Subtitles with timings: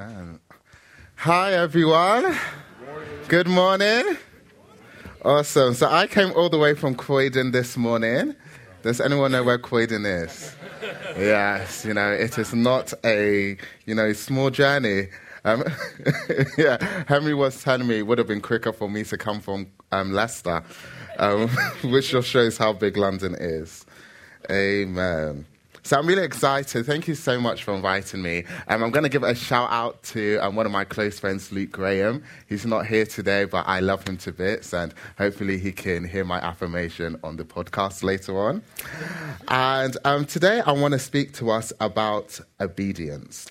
[0.00, 0.40] Amen.
[1.16, 2.34] Hi, everyone.
[3.28, 4.16] Good morning.
[5.22, 5.74] Awesome.
[5.74, 8.34] So I came all the way from Croydon this morning.
[8.82, 10.54] Does anyone know where Croydon is?
[11.18, 15.08] Yes, you know, it is not a, you know, small journey.
[15.44, 15.64] Um,
[16.56, 19.66] yeah, Henry was telling me it would have been quicker for me to come from
[19.92, 20.62] um, Leicester,
[21.18, 21.48] um,
[21.84, 23.84] which just shows how big London is.
[24.50, 25.44] Amen.
[25.90, 26.86] So I'm really excited.
[26.86, 28.44] Thank you so much for inviting me.
[28.68, 31.50] Um, I'm going to give a shout out to um, one of my close friends,
[31.50, 32.22] Luke Graham.
[32.48, 36.24] He's not here today, but I love him to bits, and hopefully he can hear
[36.24, 38.62] my affirmation on the podcast later on.
[39.48, 43.50] And um, today I want to speak to us about obedience.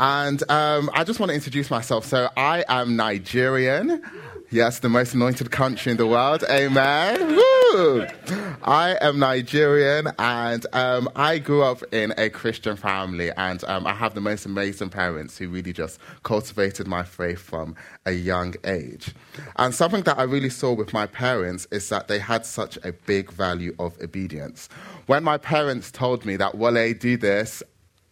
[0.00, 2.04] And um, I just want to introduce myself.
[2.04, 4.02] So I am Nigerian.
[4.50, 6.42] Yes, the most anointed country in the world.
[6.50, 7.36] Amen.
[7.36, 7.61] Woo!
[7.74, 13.94] I am Nigerian and um, I grew up in a Christian family and um, I
[13.94, 19.14] have the most amazing parents who really just cultivated my faith from a young age.
[19.56, 22.92] And something that I really saw with my parents is that they had such a
[22.92, 24.68] big value of obedience.
[25.06, 27.62] When my parents told me that, well, Wale, do this,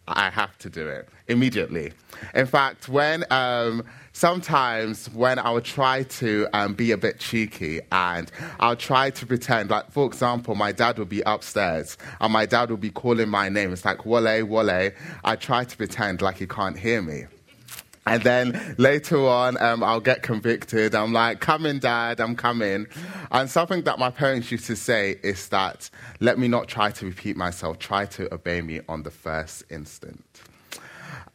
[0.07, 1.93] I have to do it immediately.
[2.33, 7.81] In fact, when um, sometimes when I would try to um, be a bit cheeky
[7.91, 12.45] and I'll try to pretend, like, for example, my dad would be upstairs and my
[12.45, 13.73] dad would be calling my name.
[13.73, 14.91] It's like, Wale, Wale.
[15.23, 17.25] I try to pretend like he can't hear me.
[18.07, 20.95] And then later on, um, I'll get convicted.
[20.95, 22.87] I'm like, coming, dad, I'm coming.
[23.29, 25.89] And something that my parents used to say is that,
[26.19, 30.23] let me not try to repeat myself, try to obey me on the first instant.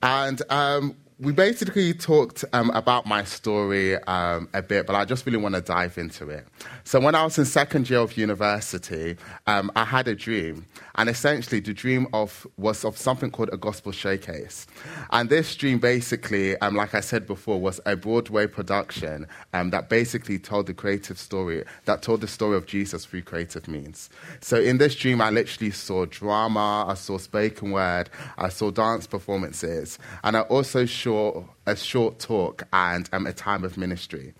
[0.02, 5.24] And um, we basically talked um, about my story um, a bit, but I just
[5.24, 6.46] really want to dive into it.
[6.84, 11.08] So, when I was in second year of university, um, I had a dream, and
[11.08, 14.66] essentially, the dream of was of something called a gospel showcase.
[15.10, 19.88] And this dream, basically, um, like I said before, was a Broadway production um, that
[19.88, 24.10] basically told the creative story, that told the story of Jesus through creative means.
[24.40, 29.06] So, in this dream, I literally saw drama, I saw spoken word, I saw dance
[29.06, 34.34] performances, and I also short, a short talk and um, a time of ministry.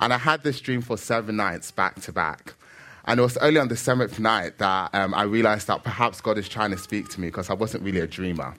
[0.00, 2.54] And I had this dream for seven nights back to back.
[3.04, 6.38] And it was only on the seventh night that um, I realized that perhaps God
[6.38, 8.54] is trying to speak to me because I wasn't really a dreamer.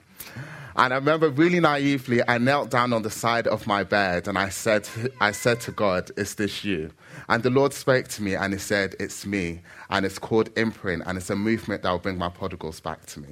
[0.76, 4.38] And I remember really naively, I knelt down on the side of my bed and
[4.38, 4.88] I said,
[5.20, 6.92] I said to God, Is this you?
[7.28, 9.62] And the Lord spoke to me and He said, It's me.
[9.88, 13.20] And it's called Imprint and it's a movement that will bring my prodigals back to
[13.20, 13.30] me.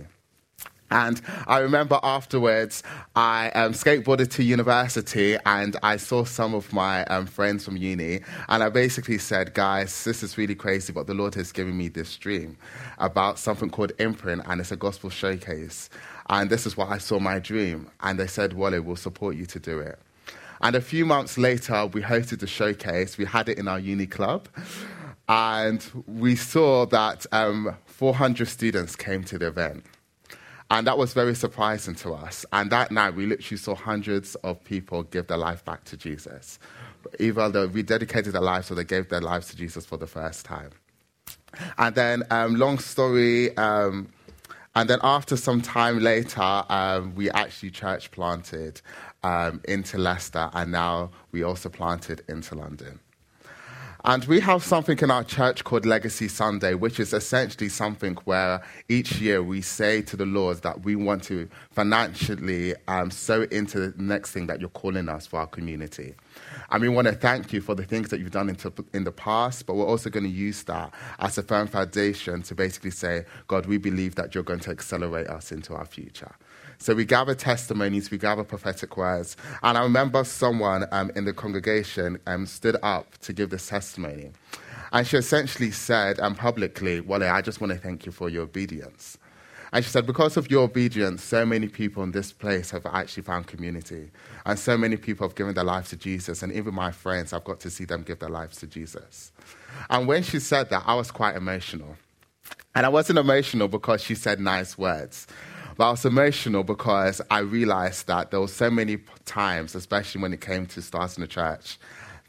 [0.90, 2.82] And I remember afterwards,
[3.14, 8.20] I um, skateboarded to university and I saw some of my um, friends from uni.
[8.48, 11.88] And I basically said, guys, this is really crazy, but the Lord has given me
[11.88, 12.56] this dream
[12.98, 15.90] about something called Imprint, and it's a gospel showcase.
[16.30, 17.90] And this is what I saw my dream.
[18.00, 19.98] And they said, Wally, we'll support you to do it.
[20.60, 23.16] And a few months later, we hosted the showcase.
[23.16, 24.48] We had it in our uni club.
[25.28, 29.84] And we saw that um, 400 students came to the event.
[30.70, 32.44] And that was very surprising to us.
[32.52, 36.58] And that night, we literally saw hundreds of people give their life back to Jesus.
[37.18, 40.44] Either they rededicated their lives or they gave their lives to Jesus for the first
[40.44, 40.70] time.
[41.78, 44.08] And then, um, long story, um,
[44.74, 48.80] and then after some time later, um, we actually church planted
[49.22, 53.00] um, into Leicester, and now we also planted into London.
[54.04, 58.62] And we have something in our church called Legacy Sunday, which is essentially something where
[58.88, 63.90] each year we say to the Lord that we want to financially um, sow into
[63.90, 66.14] the next thing that you're calling us for our community.
[66.70, 68.56] And we want to thank you for the things that you've done
[68.92, 72.54] in the past, but we're also going to use that as a firm foundation to
[72.54, 76.30] basically say, God, we believe that you're going to accelerate us into our future.
[76.78, 79.36] So we gather testimonies, we gather prophetic words.
[79.62, 84.30] And I remember someone um, in the congregation um, stood up to give this testimony.
[84.92, 88.44] And she essentially said um, publicly, Wale, I just want to thank you for your
[88.44, 89.18] obedience.
[89.72, 93.24] And she said, because of your obedience, so many people in this place have actually
[93.24, 94.10] found community.
[94.46, 96.42] And so many people have given their lives to Jesus.
[96.42, 99.30] And even my friends, I've got to see them give their lives to Jesus.
[99.90, 101.96] And when she said that, I was quite emotional.
[102.74, 105.26] And I wasn't emotional because she said nice words.
[105.78, 110.32] But I was emotional because I realized that there were so many times, especially when
[110.32, 111.78] it came to starting a church,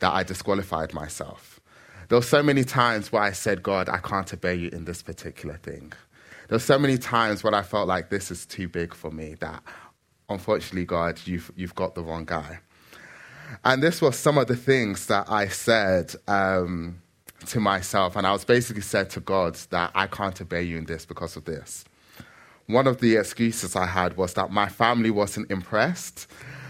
[0.01, 1.59] that I disqualified myself.
[2.09, 5.01] There were so many times where I said, God, I can't obey you in this
[5.01, 5.93] particular thing.
[6.47, 9.35] There were so many times when I felt like this is too big for me
[9.39, 9.63] that,
[10.29, 12.59] unfortunately, God, you've, you've got the wrong guy.
[13.65, 17.01] And this was some of the things that I said um,
[17.47, 18.15] to myself.
[18.15, 21.35] And I was basically said to God that I can't obey you in this because
[21.35, 21.83] of this
[22.69, 26.27] one of the excuses I had was that my family wasn't impressed.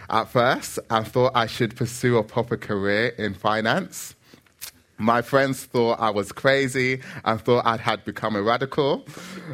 [0.10, 4.16] at first and thought I should pursue a proper career in finance.
[4.98, 9.06] My friends thought I was crazy and thought I had become a radical.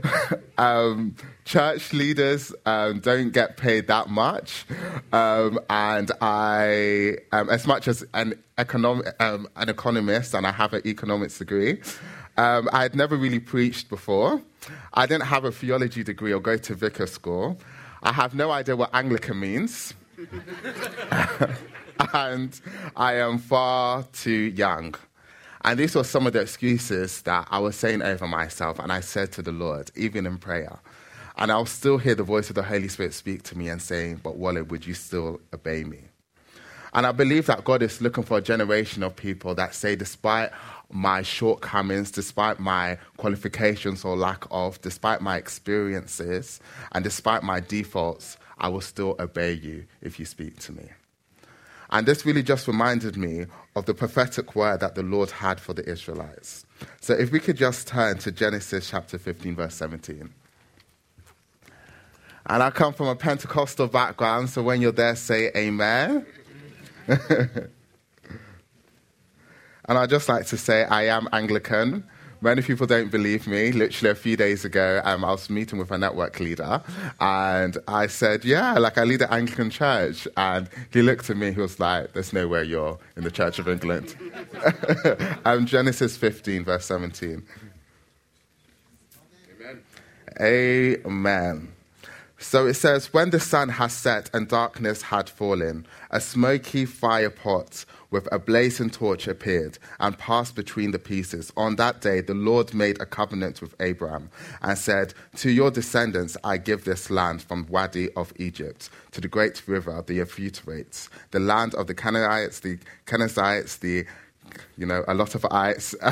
[0.58, 4.66] um, church leaders um, don't get paid that much,
[5.12, 10.82] um, and I, as much as an economic, um, an economist, and I have an
[10.88, 11.82] economics degree,
[12.38, 14.42] um, I had never really preached before.
[14.94, 17.60] I didn't have a theology degree or go to vicar school.
[18.04, 19.94] I have no idea what Anglican means.
[22.14, 22.60] and
[22.96, 24.96] I am far too young.
[25.64, 29.00] And these were some of the excuses that I was saying over myself, and I
[29.00, 30.78] said to the Lord, even in prayer.
[31.38, 34.22] And I'll still hear the voice of the Holy Spirit speak to me and saying,
[34.24, 36.02] But Wally, would you still obey me?
[36.94, 40.52] And I believe that God is looking for a generation of people that say, despite
[40.92, 46.60] my shortcomings, despite my qualifications or lack of, despite my experiences,
[46.92, 50.90] and despite my defaults, I will still obey you if you speak to me.
[51.90, 53.46] And this really just reminded me
[53.76, 56.66] of the prophetic word that the Lord had for the Israelites.
[57.02, 60.34] So if we could just turn to Genesis chapter 15, verse 17.
[62.48, 66.26] And I come from a Pentecostal background, so when you're there, say amen.
[69.88, 72.04] and I'd just like to say I am Anglican.
[72.42, 73.72] Many people don't believe me.
[73.72, 76.82] Literally a few days ago, um, I was meeting with a network leader,
[77.20, 81.52] and I said, "Yeah, like I lead an Anglican church." And he looked at me.
[81.54, 84.16] He was like, "There's no way you're in the Church of England."
[85.46, 87.44] um, Genesis 15, verse 17.
[90.40, 91.02] Amen.
[91.06, 91.76] Amen.
[92.38, 97.30] So it says, When the sun has set and darkness had fallen, a smoky fire
[97.30, 101.52] pot with a blazing torch appeared and passed between the pieces.
[101.58, 104.30] On that day, the Lord made a covenant with Abraham
[104.62, 109.28] and said, To your descendants I give this land from Wadi of Egypt to the
[109.28, 114.06] great river, the Euphrates, the land of the Canaanites, the Kenizzites, the
[114.78, 115.94] you know, a lot of ites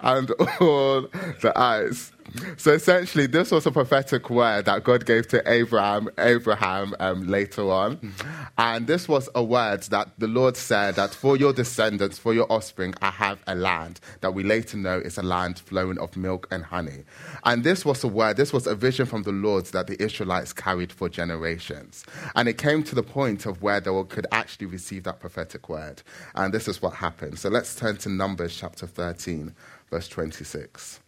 [0.00, 1.02] and all
[1.40, 2.12] the ites
[2.56, 7.70] so essentially, this was a prophetic word that God gave to Abraham, Abraham um, later
[7.70, 8.12] on,
[8.58, 12.50] and this was a word that the Lord said that for your descendants, for your
[12.50, 16.48] offspring, I have a land that we later know is a land flowing of milk
[16.50, 17.04] and honey.
[17.44, 20.52] And this was a word, this was a vision from the Lord that the Israelites
[20.52, 25.04] carried for generations, and it came to the point of where they could actually receive
[25.04, 26.02] that prophetic word,
[26.34, 27.38] and this is what happened.
[27.38, 29.54] So let's turn to Numbers chapter 13,
[29.90, 31.01] verse 26.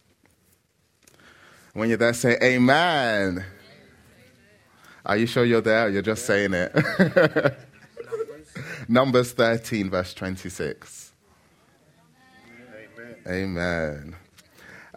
[1.75, 3.44] When you're there, say amen.
[5.05, 5.88] Are you sure you're there?
[5.88, 6.73] you're just saying it?
[8.88, 11.12] Numbers 13, verse 26.
[13.26, 13.56] Amen.
[13.56, 14.17] amen.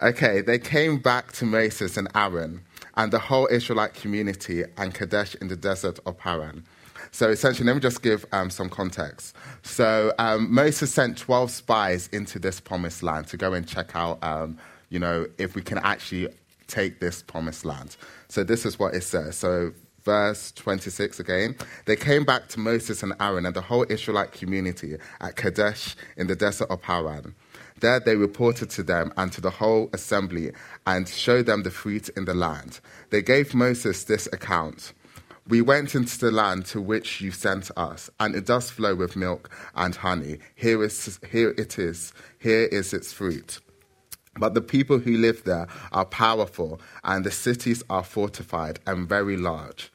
[0.00, 2.62] Okay, they came back to Moses and Aaron
[2.96, 6.64] and the whole Israelite community and Kadesh in the desert of Paran.
[7.10, 9.34] So essentially, let me just give um, some context.
[9.62, 14.22] So um, Moses sent 12 spies into this promised land to go and check out,
[14.22, 14.58] um,
[14.90, 16.28] you know, if we can actually
[16.68, 17.96] take this promised land.
[18.28, 19.36] So this is what it says.
[19.36, 19.72] So
[20.04, 21.56] verse 26 again.
[21.84, 26.28] They came back to Moses and Aaron and the whole Israelite community at Kadesh in
[26.28, 27.34] the desert of Paran.
[27.80, 30.52] There they reported to them and to the whole assembly
[30.86, 32.80] and showed them the fruit in the land.
[33.10, 34.94] They gave Moses this account.
[35.46, 39.16] We went into the land to which you sent us, and it does flow with
[39.16, 40.40] milk and honey.
[40.54, 42.12] Here, is, here it is.
[42.38, 43.60] Here is its fruit.
[44.38, 49.36] But the people who live there are powerful, and the cities are fortified and very
[49.36, 49.90] large.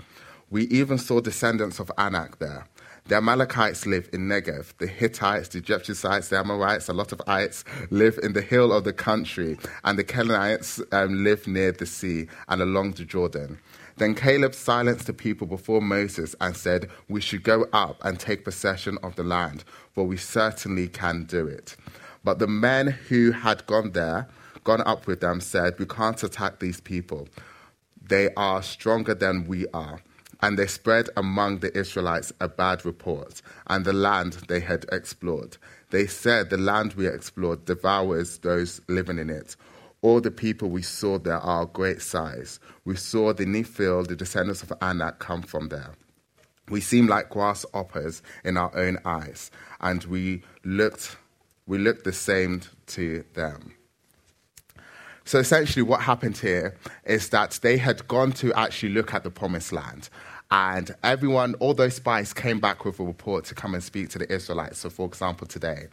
[0.49, 2.67] We even saw descendants of Anak there.
[3.05, 4.77] The Amalekites live in Negev.
[4.77, 8.85] The Hittites, the Jebusites, the Amorites, a lot of ites live in the hill of
[8.85, 13.59] the country, and the Canaanites um, live near the sea and along the Jordan.
[13.97, 18.45] Then Caleb silenced the people before Moses and said, We should go up and take
[18.45, 21.75] possession of the land, for we certainly can do it.
[22.23, 24.27] But the men who had gone there,
[24.63, 27.27] gone up with them, said, We can't attack these people.
[28.01, 30.01] They are stronger than we are.
[30.41, 35.57] And they spread among the Israelites a bad report, and the land they had explored.
[35.89, 39.55] They said, The land we explored devours those living in it.
[40.01, 42.59] All the people we saw there are great size.
[42.83, 45.91] We saw the Nephil, the descendants of Anak, come from there.
[46.69, 49.49] We seem like grasshoppers in our own eyes,
[49.79, 51.15] and we looked
[51.67, 53.73] we look the same to them.
[55.25, 59.31] So essentially, what happened here is that they had gone to actually look at the
[59.31, 60.09] promised land.
[60.51, 64.19] And everyone, all those spies came back with a report to come and speak to
[64.19, 64.79] the Israelites.
[64.79, 65.87] So, for example, today.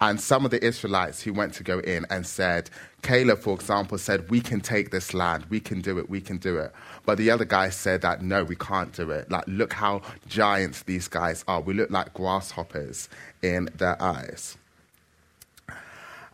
[0.00, 2.70] And some of the Israelites who went to go in and said,
[3.02, 5.44] Caleb, for example, said, We can take this land.
[5.48, 6.10] We can do it.
[6.10, 6.72] We can do it.
[7.06, 9.30] But the other guy said that, No, we can't do it.
[9.30, 11.60] Like, look how giants these guys are.
[11.60, 13.08] We look like grasshoppers
[13.42, 14.56] in their eyes.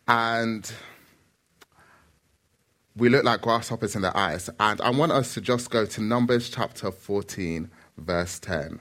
[0.08, 0.70] And
[2.96, 4.48] we look like grasshoppers in the eyes.
[4.60, 8.80] And I want us to just go to Numbers chapter 14, verse 10.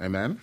[0.00, 0.40] Amen.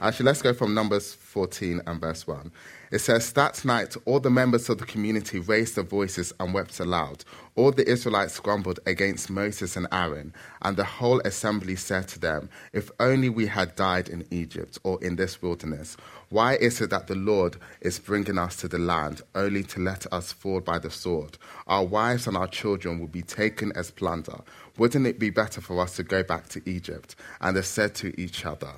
[0.00, 2.52] Actually, let's go from Numbers 14 and verse 1.
[2.92, 6.78] It says, That night, all the members of the community raised their voices and wept
[6.78, 7.24] aloud.
[7.56, 12.48] All the Israelites grumbled against Moses and Aaron, and the whole assembly said to them,
[12.72, 15.96] If only we had died in Egypt or in this wilderness.
[16.28, 20.06] Why is it that the Lord is bringing us to the land only to let
[20.12, 21.38] us fall by the sword?
[21.66, 24.42] Our wives and our children will be taken as plunder.
[24.76, 27.16] Wouldn't it be better for us to go back to Egypt?
[27.40, 28.74] And they said to each other,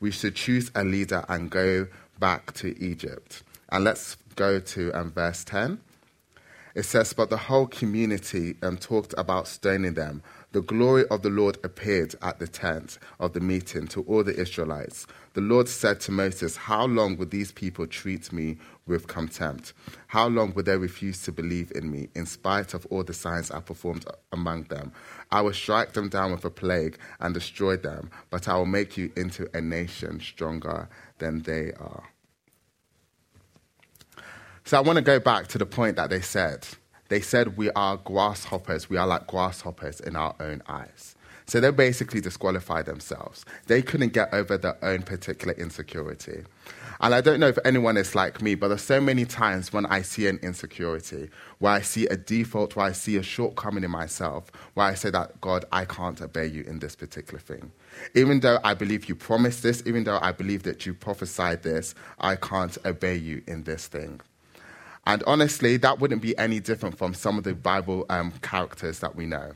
[0.00, 1.88] We should choose a leader and go
[2.18, 3.42] back to Egypt.
[3.68, 5.80] And let's go to um, verse 10.
[6.78, 10.22] It says, But the whole community um, talked about stoning them.
[10.52, 14.38] The glory of the Lord appeared at the tent of the meeting to all the
[14.40, 15.04] Israelites.
[15.34, 19.72] The Lord said to Moses, How long will these people treat me with contempt?
[20.06, 23.50] How long will they refuse to believe in me, in spite of all the signs
[23.50, 24.92] I performed among them?
[25.32, 28.96] I will strike them down with a plague and destroy them, but I will make
[28.96, 32.04] you into a nation stronger than they are.
[34.68, 36.68] So I want to go back to the point that they said.
[37.08, 38.90] They said we are grasshoppers.
[38.90, 41.16] We are like grasshoppers in our own eyes.
[41.46, 43.46] So they basically disqualified themselves.
[43.66, 46.42] They couldn't get over their own particular insecurity.
[47.00, 49.86] And I don't know if anyone is like me, but there's so many times when
[49.86, 53.90] I see an insecurity, where I see a default, where I see a shortcoming in
[53.90, 57.72] myself, where I say that, God, I can't obey you in this particular thing.
[58.14, 61.94] Even though I believe you promised this, even though I believe that you prophesied this,
[62.18, 64.20] I can't obey you in this thing.
[65.08, 69.16] And honestly, that wouldn't be any different from some of the Bible um, characters that
[69.16, 69.52] we know.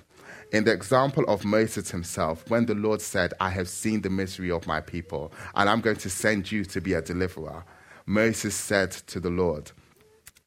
[0.50, 4.50] In the example of Moses himself, when the Lord said, I have seen the misery
[4.50, 7.66] of my people, and I'm going to send you to be a deliverer,
[8.06, 9.72] Moses said to the Lord,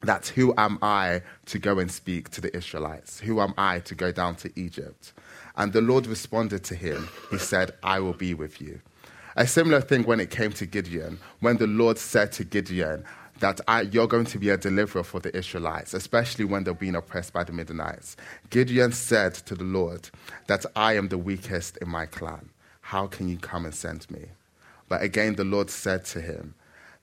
[0.02, 3.20] that who am I to go and speak to the Israelites?
[3.20, 5.12] Who am I to go down to Egypt?
[5.56, 7.08] And the Lord responded to him.
[7.30, 8.80] He said, I will be with you.
[9.36, 13.04] A similar thing when it came to Gideon, when the Lord said to Gideon,
[13.40, 16.94] that I, you're going to be a deliverer for the Israelites, especially when they're being
[16.94, 18.16] oppressed by the Midianites.
[18.50, 20.10] Gideon said to the Lord
[20.46, 22.50] that I am the weakest in my clan.
[22.80, 24.26] How can you come and send me?
[24.88, 26.54] But again, the Lord said to him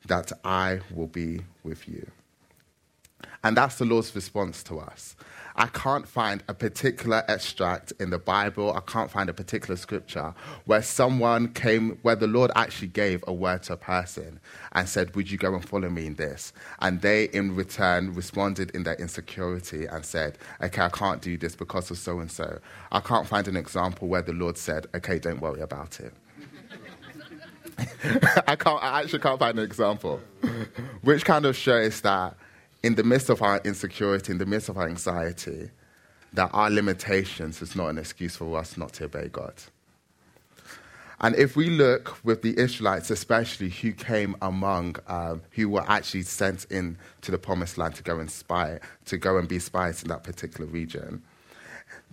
[0.07, 2.09] that I will be with you.
[3.43, 5.15] And that's the Lord's response to us.
[5.55, 10.33] I can't find a particular extract in the Bible, I can't find a particular scripture
[10.65, 14.39] where someone came, where the Lord actually gave a word to a person
[14.71, 16.53] and said, Would you go and follow me in this?
[16.79, 21.55] And they, in return, responded in their insecurity and said, Okay, I can't do this
[21.55, 22.59] because of so and so.
[22.91, 26.13] I can't find an example where the Lord said, Okay, don't worry about it.
[28.47, 28.83] I can't.
[28.83, 30.19] I actually can't find an example,
[31.01, 32.35] which kind of shows that
[32.83, 35.69] in the midst of our insecurity, in the midst of our anxiety,
[36.33, 39.53] that our limitations is not an excuse for us not to obey God.
[41.21, 46.23] And if we look with the Israelites, especially who came among, um, who were actually
[46.23, 50.03] sent in to the promised land to go and spy, to go and be spies
[50.03, 51.23] in that particular region,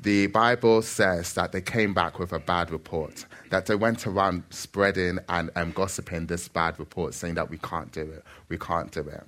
[0.01, 4.45] the Bible says that they came back with a bad report, that they went around
[4.51, 8.93] spreading and um, gossiping this bad report, saying that we can't do it, we can't
[8.93, 9.25] do it.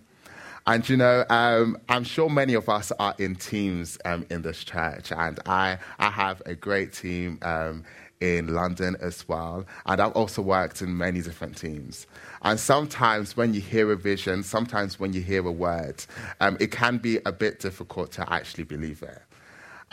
[0.66, 4.62] And you know, um, I'm sure many of us are in teams um, in this
[4.62, 7.84] church, and I, I have a great team um,
[8.20, 9.66] in London as well.
[9.86, 12.06] And I've also worked in many different teams.
[12.42, 16.04] And sometimes when you hear a vision, sometimes when you hear a word,
[16.40, 19.20] um, it can be a bit difficult to actually believe it.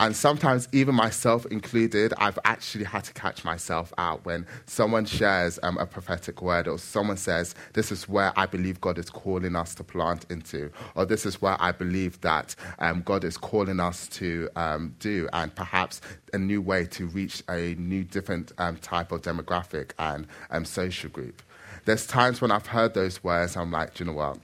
[0.00, 5.58] And sometimes, even myself included, I've actually had to catch myself out when someone shares
[5.62, 9.54] um, a prophetic word or someone says, This is where I believe God is calling
[9.54, 13.78] us to plant into, or this is where I believe that um, God is calling
[13.78, 16.00] us to um, do, and perhaps
[16.32, 21.10] a new way to reach a new, different um, type of demographic and um, social
[21.10, 21.42] group.
[21.84, 24.38] There's times when I've heard those words, I'm like, you know what?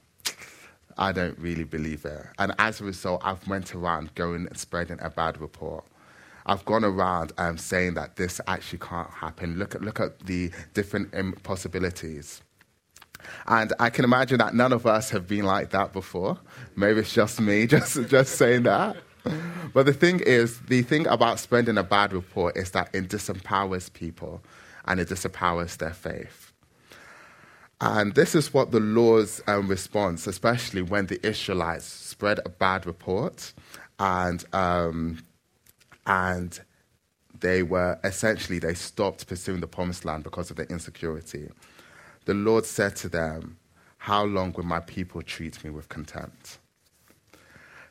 [0.98, 2.26] I don't really believe it.
[2.38, 5.84] And as a result, I've went around going and spreading a bad report.
[6.46, 9.58] I've gone around um, saying that this actually can't happen.
[9.58, 12.40] Look at, look at the different possibilities.
[13.46, 16.38] And I can imagine that none of us have been like that before.
[16.76, 18.96] Maybe it's just me, just, just saying that.
[19.74, 23.92] But the thing is, the thing about spreading a bad report is that it disempowers
[23.92, 24.40] people
[24.84, 26.45] and it disempowers their faith.
[27.80, 32.86] And this is what the Lord's um, response, especially when the Israelites spread a bad
[32.86, 33.52] report
[33.98, 35.22] and, um,
[36.06, 36.58] and
[37.40, 41.50] they were essentially, they stopped pursuing the promised land because of their insecurity.
[42.24, 43.58] The Lord said to them,
[43.98, 46.58] How long will my people treat me with contempt?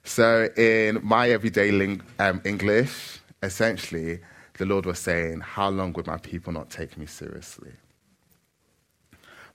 [0.04, 4.20] So, in my everyday ling- um, English, essentially,
[4.58, 7.72] the Lord was saying, How long would my people not take me seriously?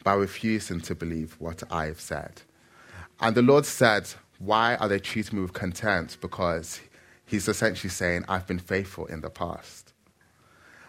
[0.02, 2.42] By refusing to believe what I have said.
[3.20, 6.20] And the Lord said, Why are they treating me with contempt?
[6.20, 6.80] Because
[7.26, 9.92] He's essentially saying, I've been faithful in the past.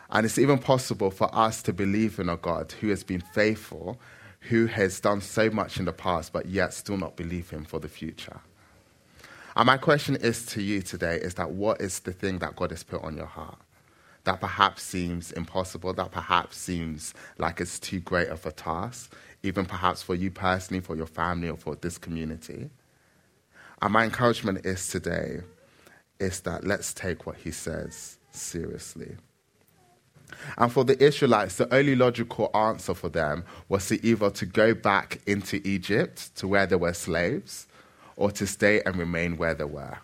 [0.09, 3.99] And it's even possible for us to believe in a God who has been faithful,
[4.41, 7.79] who has done so much in the past, but yet still not believe Him for
[7.79, 8.41] the future.
[9.55, 12.71] And my question is to you today is that what is the thing that God
[12.71, 13.59] has put on your heart?
[14.23, 19.13] That perhaps seems impossible, that perhaps seems like it's too great of a task,
[19.43, 22.69] even perhaps for you personally, for your family, or for this community.
[23.81, 25.41] And my encouragement is today
[26.19, 29.15] is that let's take what he says seriously.
[30.57, 34.73] And for the Israelites, the only logical answer for them was to either to go
[34.73, 37.67] back into Egypt to where they were slaves
[38.15, 39.97] or to stay and remain where they were.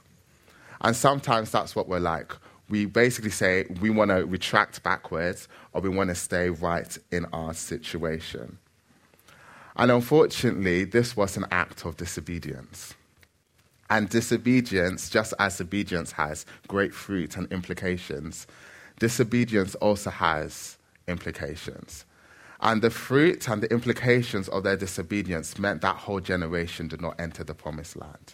[0.82, 2.34] And sometimes that's what we're like.
[2.70, 7.26] We basically say we want to retract backwards or we want to stay right in
[7.32, 8.58] our situation.
[9.76, 12.96] And unfortunately, this was an act of disobedience.
[13.90, 18.48] And disobedience, just as obedience has great fruit and implications,
[19.00, 22.06] disobedience also has implications.
[22.60, 27.20] And the fruit and the implications of their disobedience meant that whole generation did not
[27.20, 28.34] enter the promised land.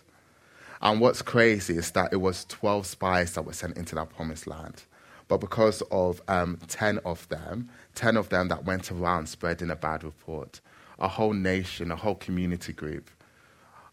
[0.84, 4.48] And what's crazy is that it was 12 spies that were sent into that promised
[4.48, 4.84] land.
[5.30, 9.78] But because of um, 10 of them, 10 of them that went around spreading a
[9.78, 10.60] bad report,
[11.00, 13.10] a whole nation, a whole community group,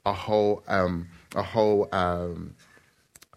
[0.04, 2.56] a whole, um, a whole, um,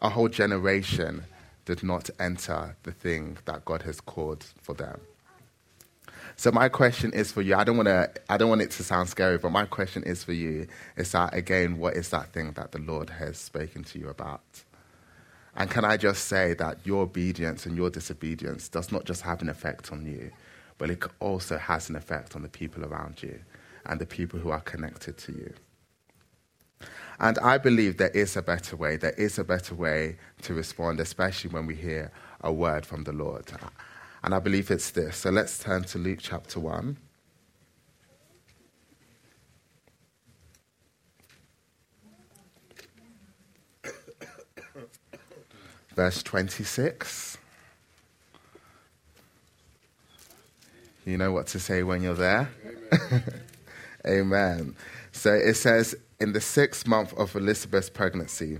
[0.02, 1.24] a whole generation
[1.66, 5.00] did not enter the thing that God has called for them.
[6.36, 7.56] So my question is for you.
[7.56, 8.10] I don't want to.
[8.30, 10.68] I don't want it to sound scary, but my question is for you.
[10.98, 11.78] Is that again?
[11.78, 14.42] What is that thing that the Lord has spoken to you about?
[15.56, 19.42] And can I just say that your obedience and your disobedience does not just have
[19.42, 20.32] an effect on you,
[20.80, 23.40] but it also has an effect on the people around you
[23.86, 25.54] and the people who are connected to you.
[27.20, 28.98] And I believe there is a better way.
[28.98, 33.14] There is a better way to respond, especially when we hear a word from the
[33.14, 33.46] Lord.
[34.24, 35.18] And I believe it's this.
[35.18, 36.96] So let's turn to Luke chapter 1.
[45.96, 47.38] Verse 26.
[51.06, 52.50] You know what to say when you're there?
[52.94, 53.24] Amen.
[54.08, 54.76] Amen.
[55.12, 58.60] So it says, in the sixth month of Elizabeth's pregnancy,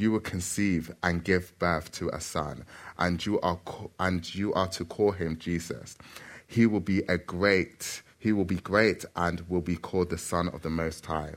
[0.00, 2.64] You will conceive and give birth to a son,
[2.98, 3.58] and you are,
[3.98, 5.98] and you are to call him Jesus.
[6.46, 10.48] He will be a great, he will be great and will be called the Son
[10.48, 11.34] of the Most High.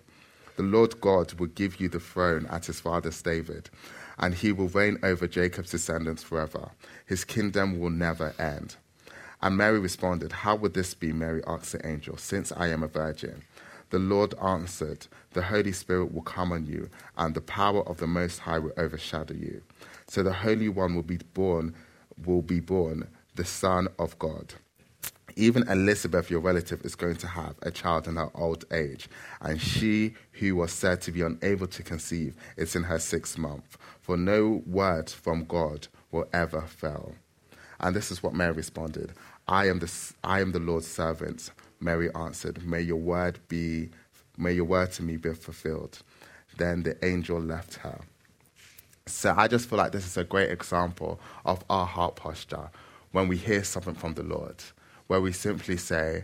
[0.56, 3.70] The Lord God will give you the throne at his father's David,
[4.18, 6.72] and he will reign over Jacob's descendants forever.
[7.06, 8.78] His kingdom will never end.
[9.42, 11.12] And Mary responded, How would this be?
[11.12, 13.42] Mary asked the angel, since I am a virgin.
[13.94, 18.08] The Lord answered, The Holy Spirit will come on you, and the power of the
[18.08, 19.62] Most High will overshadow you.
[20.08, 21.76] So the Holy One will be born,
[22.26, 24.56] will be born, the Son of God.
[25.36, 29.08] Even Elizabeth, your relative, is going to have a child in her old age,
[29.42, 33.78] and she who was said to be unable to conceive is in her sixth month,
[34.02, 37.14] for no word from God will ever fail.
[37.80, 39.14] And this is what Mary responded
[39.48, 39.92] I am the,
[40.24, 41.52] I am the Lord's servant.
[41.84, 43.90] Mary answered, May your word be,
[44.38, 46.00] may your word to me be fulfilled.
[46.58, 48.00] Then the angel left her.
[49.06, 52.70] So I just feel like this is a great example of our heart posture
[53.12, 54.64] when we hear something from the Lord,
[55.08, 56.24] where we simply say,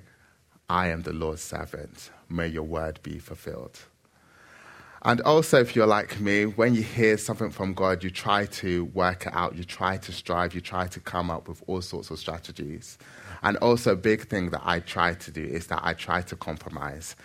[0.70, 2.12] I am the Lord's servant.
[2.30, 3.80] May your word be fulfilled.
[5.04, 8.86] And also, if you're like me, when you hear something from God, you try to
[8.86, 12.12] work it out, you try to strive, you try to come up with all sorts
[12.12, 12.98] of strategies.
[13.42, 16.36] And also, a big thing that I try to do is that I try to
[16.36, 17.16] compromise.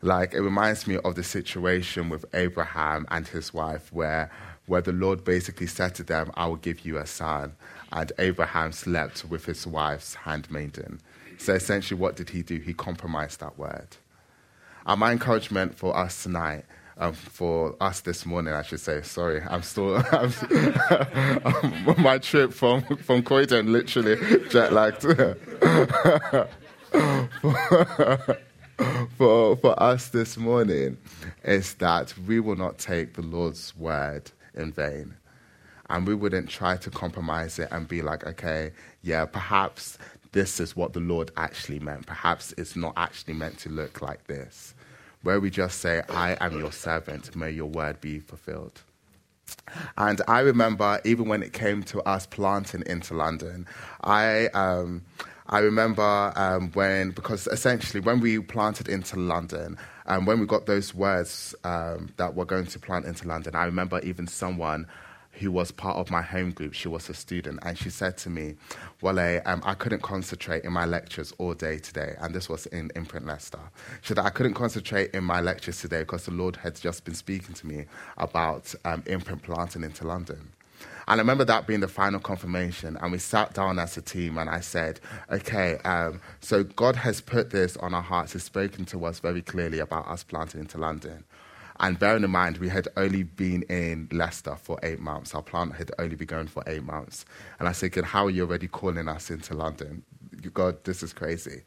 [0.00, 4.30] Like, it reminds me of the situation with Abraham and his wife, where,
[4.66, 7.56] where the Lord basically said to them, I will give you a son.
[7.90, 11.00] And Abraham slept with his wife's handmaiden.
[11.38, 12.60] So, essentially, what did he do?
[12.60, 13.96] He compromised that word.
[14.86, 16.64] And my encouragement for us tonight
[16.98, 19.02] um, for us this morning, I should say.
[19.02, 20.32] Sorry, I'm still I'm,
[22.02, 24.16] my trip from from Croydon, literally
[24.48, 25.02] jet lagged.
[29.16, 30.98] for for us this morning
[31.44, 35.14] is that we will not take the Lord's word in vain.
[35.90, 39.96] And we wouldn't try to compromise it and be like, okay, yeah, perhaps
[40.32, 42.06] this is what the Lord actually meant.
[42.06, 44.74] Perhaps it's not actually meant to look like this
[45.22, 48.82] where we just say, I am your servant, may your word be fulfilled.
[49.96, 53.66] And I remember, even when it came to us planting into London,
[54.02, 55.02] I, um,
[55.46, 59.76] I remember um, when, because essentially when we planted into London,
[60.06, 63.54] and um, when we got those words um, that we're going to plant into London,
[63.54, 64.86] I remember even someone
[65.38, 68.30] who was part of my home group, she was a student, and she said to
[68.30, 68.54] me,
[69.00, 72.16] Well, um, I couldn't concentrate in my lectures all day today.
[72.20, 73.60] And this was in Imprint Leicester.
[74.02, 77.14] She said, I couldn't concentrate in my lectures today because the Lord had just been
[77.14, 77.84] speaking to me
[78.16, 80.52] about um, imprint planting into London.
[81.08, 82.98] And I remember that being the final confirmation.
[83.00, 87.22] And we sat down as a team, and I said, Okay, um, so God has
[87.22, 90.76] put this on our hearts, He's spoken to us very clearly about us planting into
[90.76, 91.24] London.
[91.80, 95.34] And bearing in mind, we had only been in Leicester for eight months.
[95.34, 97.24] Our plant had only been going for eight months.
[97.58, 100.02] And I said, God, how are you already calling us into London?
[100.54, 101.62] God, this is crazy.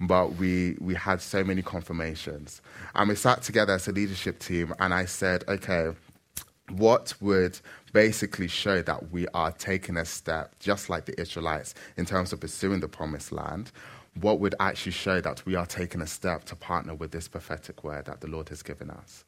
[0.00, 2.60] But we, we had so many confirmations.
[2.94, 5.92] And we sat together as a leadership team, and I said, okay,
[6.70, 7.58] what would
[7.92, 12.40] basically show that we are taking a step, just like the Israelites, in terms of
[12.40, 13.70] pursuing the promised land?
[14.20, 17.82] What would actually show that we are taking a step to partner with this prophetic
[17.82, 19.24] word that the Lord has given us?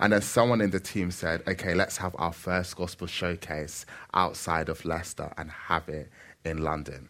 [0.00, 4.68] And then someone in the team said, okay, let's have our first gospel showcase outside
[4.68, 6.10] of Leicester and have it
[6.44, 7.08] in London.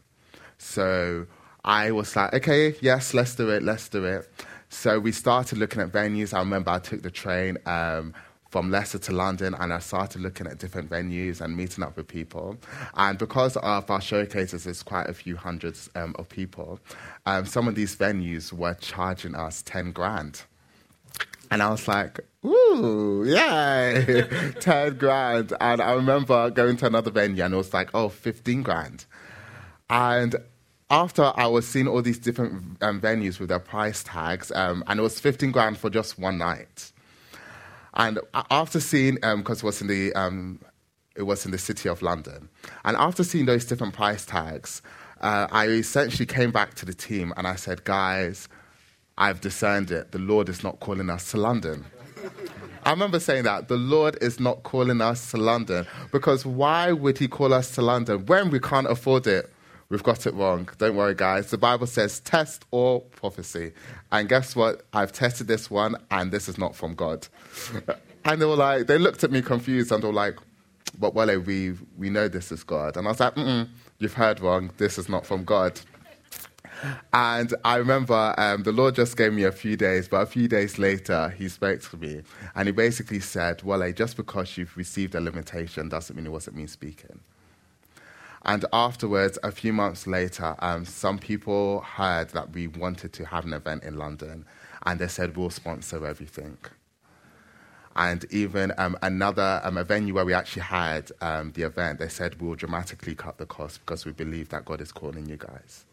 [0.59, 1.27] So
[1.64, 4.31] I was like, okay, yes, let's do it, let's do it.
[4.68, 6.35] So we started looking at venues.
[6.35, 8.12] I remember I took the train um,
[8.51, 12.07] from Leicester to London and I started looking at different venues and meeting up with
[12.07, 12.57] people.
[12.94, 16.81] And because of our showcases, there's quite a few hundreds um, of people,
[17.27, 20.42] um, some of these venues were charging us 10 grand.
[21.50, 24.26] And I was like, ooh, yay,
[24.61, 25.52] 10 grand.
[25.61, 29.07] And I remember going to another venue and it was like, oh, 15 grand.
[29.90, 30.37] And
[30.90, 35.00] after I was seeing all these different um, venues with their price tags, um, and
[35.00, 36.92] it was 15 grand for just one night.
[37.94, 38.18] And
[38.50, 40.61] after seeing, because um, it was in the um,
[41.16, 42.48] it was in the city of London,
[42.85, 44.83] and after seeing those different price tags,
[45.20, 48.48] uh, I essentially came back to the team and I said, guys,
[49.16, 50.12] I've discerned it.
[50.12, 51.85] The Lord is not calling us to London.
[52.85, 57.18] I remember saying that the Lord is not calling us to London because why would
[57.18, 59.50] He call us to London when we can't afford it?
[59.88, 60.68] We've got it wrong.
[60.79, 61.50] Don't worry, guys.
[61.50, 63.72] The Bible says test all prophecy.
[64.11, 64.85] And guess what?
[64.92, 67.29] I've tested this one, and this is not from God.
[68.24, 70.37] and they were like, they looked at me confused and they were like,
[70.98, 72.96] but well, we, we know this is God.
[72.96, 73.37] And I was like,
[73.98, 74.70] you've heard wrong.
[74.79, 75.81] This is not from God.
[77.12, 80.48] And I remember um, the Lord just gave me a few days, but a few
[80.48, 82.22] days later, He spoke to me.
[82.55, 86.57] And He basically said, Well, just because you've received a limitation doesn't mean it wasn't
[86.57, 87.20] me speaking.
[88.42, 93.46] And afterwards, a few months later, um, some people heard that we wanted to have
[93.46, 94.44] an event in London,
[94.85, 96.59] and they said, We'll sponsor everything.
[97.96, 102.09] And even um, another um, a venue where we actually had um, the event, they
[102.09, 105.85] said, We'll dramatically cut the cost because we believe that God is calling you guys.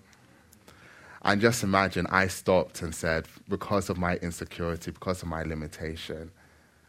[1.24, 6.32] And just imagine I stopped and said, because of my insecurity, because of my limitation,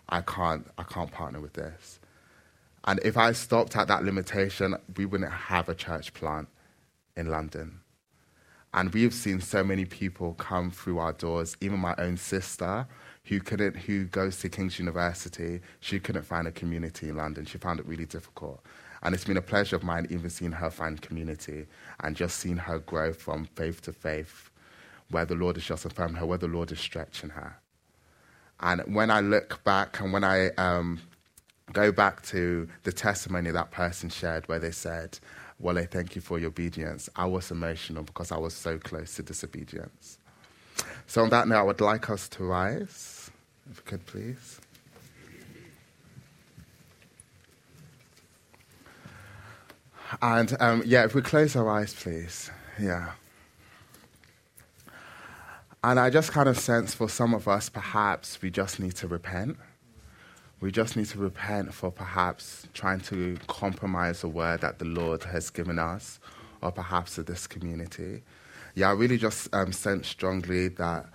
[0.09, 2.01] I can't, I can't partner with this.
[2.85, 6.49] And if I stopped at that limitation, we wouldn't have a church plant
[7.16, 7.81] in London.
[8.75, 12.87] And we've seen so many people come through our doors, even my own sister,
[13.25, 17.45] who couldn't, who goes to King's University, she couldn't find a community in London.
[17.45, 18.64] She found it really difficult.
[19.03, 21.67] And it's been a pleasure of mine even seeing her find community
[22.01, 24.51] and just seeing her grow from faith to faith,
[25.11, 27.57] where the Lord is just affirming her, where the Lord is stretching her.
[28.61, 31.01] And when I look back and when I um,
[31.73, 35.19] go back to the testimony that person shared, where they said,
[35.59, 39.17] Wale, I thank you for your obedience, I was emotional because I was so close
[39.17, 40.19] to disobedience.
[41.07, 43.31] So, on that note, I would like us to rise,
[43.71, 44.62] if we could please.
[50.23, 52.49] And um, yeah, if we close our eyes, please.
[52.81, 53.11] Yeah.
[55.83, 59.09] And I just kind of sense for some of us, perhaps we just need to
[59.09, 59.57] repent.
[60.61, 65.25] We just need to repent for perhaps trying to compromise the word that the Lord
[65.25, 66.21] has given us,
[66.63, 68.23] or perhaps to this community.
[68.77, 71.07] Yeah, I really just um, sense strongly that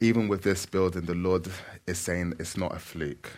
[0.00, 1.48] even with this building, the Lord
[1.86, 3.30] is saying it's not a fluke.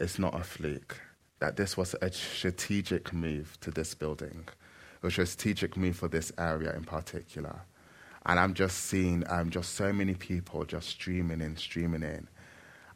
[0.00, 1.00] It's not a fluke.
[1.42, 4.44] That this was a strategic move to this building,
[5.02, 7.62] was a strategic move for this area in particular.
[8.24, 12.28] And I'm just seeing um, just so many people just streaming in, streaming in.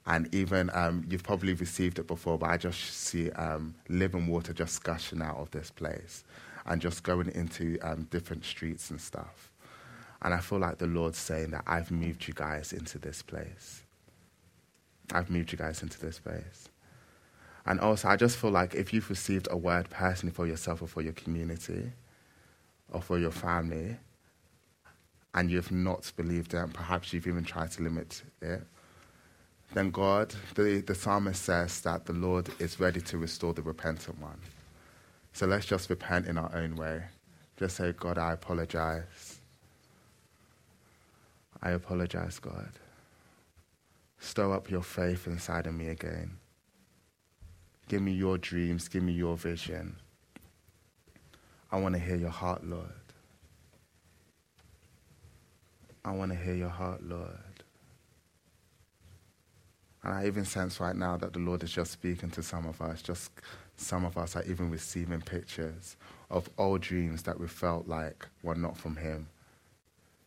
[0.07, 4.53] And even um, you've probably received it before, but I just see um, living water
[4.53, 6.23] just gushing out of this place
[6.67, 9.51] and just going into um, different streets and stuff.
[10.23, 13.83] And I feel like the Lord's saying that I've moved you guys into this place.
[15.13, 16.69] I've moved you guys into this place.
[17.67, 20.87] And also, I just feel like if you've received a word personally for yourself or
[20.87, 21.91] for your community
[22.93, 23.97] or for your family,
[25.35, 28.63] and you've not believed it, and perhaps you've even tried to limit it,
[29.75, 34.19] then God, the, the psalmist says that the Lord is ready to restore the repentant
[34.21, 34.41] one.
[35.33, 37.03] So let's just repent in our own way.
[37.59, 39.41] Just say, God, I apologize.
[41.63, 42.71] I apologize, God.
[44.19, 46.39] Stir up your faith inside of me again.
[47.89, 48.89] Give me your dreams.
[48.89, 49.97] Give me your vision.
[51.71, 52.91] I want to hear your heart, Lord.
[56.05, 57.39] I want to hear your heart, Lord.
[60.03, 62.81] And I even sense right now that the Lord is just speaking to some of
[62.81, 63.03] us.
[63.03, 63.33] Just
[63.77, 65.97] some of us are even receiving pictures
[66.31, 69.27] of old dreams that we felt like were not from Him.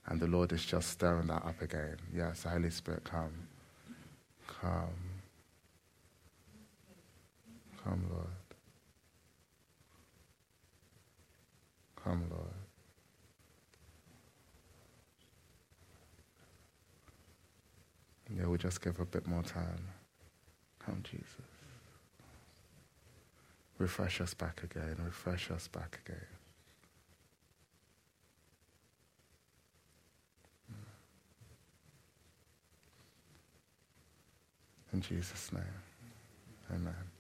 [0.06, 1.98] And the Lord is just stirring that up again.
[2.14, 3.48] Yes, Holy Spirit, come.
[4.48, 5.09] Come.
[7.84, 8.28] Come, Lord.
[12.04, 12.44] Come, Lord.
[18.38, 19.88] Yeah, we just give a bit more time.
[20.80, 21.26] Come, Jesus.
[23.78, 24.98] Refresh us back again.
[25.04, 26.18] Refresh us back again.
[34.92, 35.64] In Jesus' name.
[36.74, 37.19] Amen.